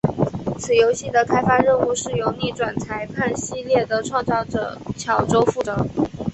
[0.57, 5.77] 此游戏的开发任务是由逆转裁判系列的创造者巧舟负责。